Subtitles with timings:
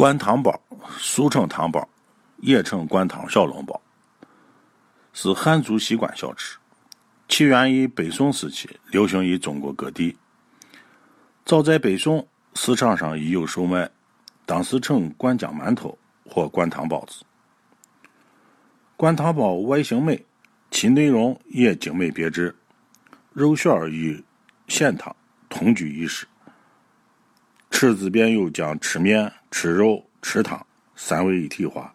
[0.00, 0.58] 灌汤包，
[0.96, 1.86] 俗称汤包，
[2.38, 3.78] 也称灌汤小笼包，
[5.12, 6.56] 是汉族习惯小吃，
[7.28, 10.16] 起源于北宋时期，流行于中国各地。
[11.44, 13.90] 早在北宋，市场上已有售卖，
[14.46, 17.22] 当时称灌浆馒头或灌汤包子。
[18.96, 20.24] 灌汤包外形美，
[20.70, 22.56] 其内容也精美别致，
[23.34, 24.24] 肉馅儿与
[24.66, 25.14] 鲜汤
[25.50, 26.26] 同居一室。
[27.70, 30.64] 吃字边有将吃面、吃肉、吃汤
[30.94, 31.92] 三位一体化，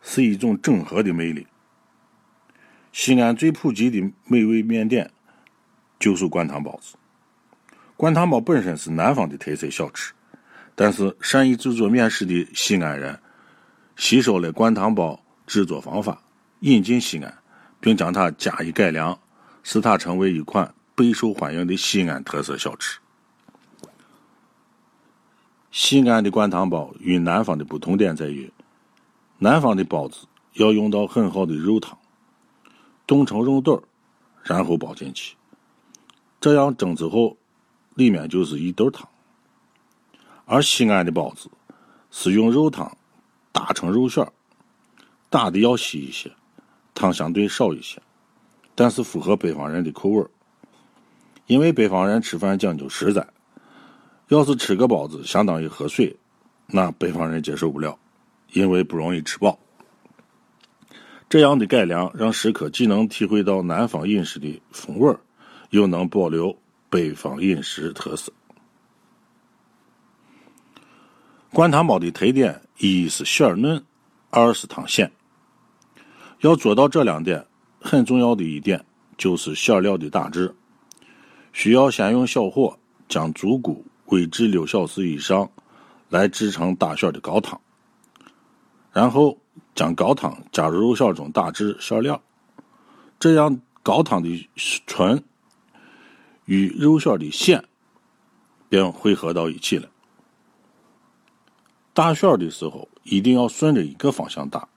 [0.00, 1.46] 是一种整合的魅力。
[2.92, 5.10] 西安最普及的美味面点
[5.98, 6.96] 就是灌汤包子。
[7.96, 10.12] 灌汤包本身是南方的特色小吃，
[10.74, 13.18] 但是善于制作面食的西安人
[13.96, 16.20] 吸收了灌汤包制作方法，
[16.60, 17.38] 引进西安，
[17.80, 19.18] 并将它加以改良，
[19.62, 22.98] 使它成为一款备受欢迎的西安特色小吃。
[25.72, 28.52] 西安的灌汤包与南方的不同点在于，
[29.38, 31.96] 南方的包子要用到很好的肉汤，
[33.06, 33.80] 冻成肉墩，
[34.42, 35.34] 然后包进去，
[36.38, 37.38] 这样蒸之后，
[37.94, 39.08] 里面就是一兜汤；
[40.44, 41.50] 而西安的包子
[42.10, 42.94] 是用肉汤
[43.50, 44.30] 打成肉馅儿，
[45.30, 46.30] 打的要稀一些，
[46.92, 47.98] 汤相对少一些，
[48.74, 50.30] 但是符合北方人的口味儿，
[51.46, 53.26] 因为北方人吃饭讲究实在。
[54.32, 56.16] 要是吃个包子相当于喝水，
[56.66, 57.98] 那北方人接受不了，
[58.54, 59.58] 因为不容易吃饱。
[61.28, 65.14] 这样的改良让食客既能体会到南方饮食的风味
[65.68, 66.56] 又能保留
[66.88, 68.32] 北方饮食特色。
[71.52, 73.84] 灌汤包的特点一是馅儿嫩，
[74.30, 75.12] 二是汤鲜。
[76.40, 77.46] 要做到这两点，
[77.82, 78.82] 很重要的一点
[79.18, 80.54] 就是馅料的打制，
[81.52, 83.84] 需要先用小火将猪骨。
[84.06, 85.50] 煨制六小时以上，
[86.08, 87.60] 来制成大馅的高汤，
[88.92, 89.38] 然后
[89.74, 92.22] 将高汤加入肉馅中打制馅料，
[93.18, 94.48] 这样高汤的
[94.86, 95.22] 醇
[96.44, 97.64] 与肉馅的鲜
[98.68, 99.88] 便汇合到一起了。
[101.94, 104.68] 打馅的时候一定要顺着一个方向打，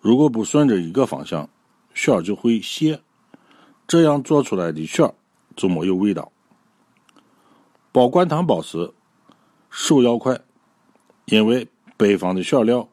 [0.00, 1.48] 如果不顺着一个方向，
[1.94, 3.00] 馅就会泄，
[3.88, 5.12] 这样做出来的馅
[5.56, 6.30] 就没有味道。
[7.92, 8.92] 包灌汤包时，
[9.68, 10.40] 手要快，
[11.24, 12.88] 因为北方的馅料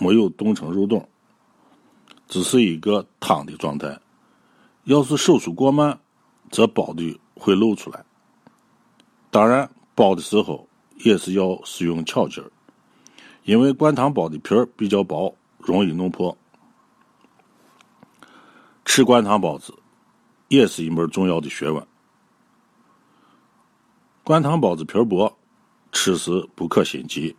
[0.00, 1.06] 没有冻成肉冻，
[2.26, 4.00] 只是一个汤的状态。
[4.84, 6.00] 要是手速过慢，
[6.50, 8.04] 则包的会露出来。
[9.30, 10.66] 当然，包的时候
[10.96, 12.50] 也是要使用巧劲儿，
[13.44, 16.34] 因为灌汤包的皮儿比较薄，容易弄破。
[18.86, 19.74] 吃灌汤包子
[20.48, 21.86] 也是一门重要的学问。
[24.26, 25.32] 灌汤包子皮薄，
[25.92, 27.36] 吃时不可心急，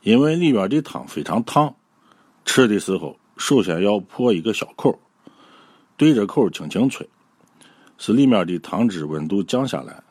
[0.00, 1.76] 因为里边的汤非常烫。
[2.46, 4.98] 吃的时候，首先要破一个小口，
[5.98, 7.06] 对着口轻轻吹，
[7.98, 10.02] 使里面的汤汁温度降下来。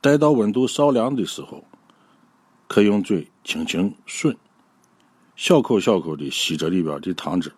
[0.00, 1.64] 待到温度稍凉的时候，
[2.68, 4.36] 可用嘴轻轻吮，
[5.34, 7.52] 小口小口的吸着里边的汤汁，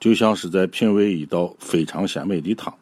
[0.00, 2.74] 就像是在品味一道非常鲜美的汤。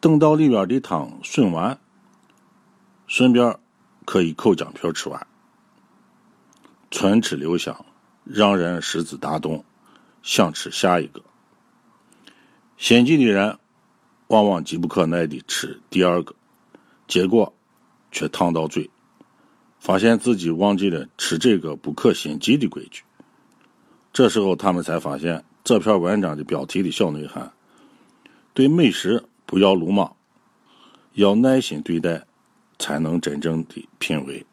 [0.00, 1.76] 等到里边的汤吮完，
[3.08, 3.58] 顺便
[4.04, 5.26] 可以口姜片吃完，
[6.88, 7.84] 唇齿留香，
[8.24, 9.64] 让人食指大动，
[10.22, 11.20] 想吃下一个。
[12.76, 13.58] 心急的人
[14.28, 16.32] 往往急不可耐的吃第二个，
[17.08, 17.52] 结果
[18.12, 18.88] 却烫到嘴，
[19.80, 23.02] 发现自己忘记了吃这个不可心急的规矩。
[24.12, 27.52] 这时候他们才发现这篇文章的标题的小内涵：
[28.54, 29.24] 对美食。
[29.50, 30.14] 不要鲁莽，
[31.14, 32.26] 要耐心对待，
[32.78, 34.44] 才能真正的品味。